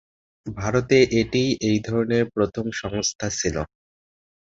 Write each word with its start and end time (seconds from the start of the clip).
ভারতে 0.45 0.97
এটিই 1.19 1.49
এই 1.69 1.77
ধরনের 1.87 2.23
প্রথম 2.35 2.65
সংস্থা 2.81 3.27
ছিল। 3.31 3.55